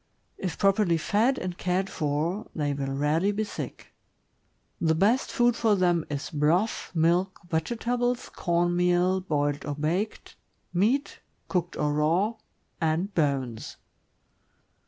[0.39, 3.93] If prop erly fed and cared for, they will rarely be sick.
[4.79, 10.37] The best food for them is broth, milk, vegetables, corn meal, boiled or baked,
[10.73, 12.33] meat, cooked or raw,
[12.81, 13.77] and bones.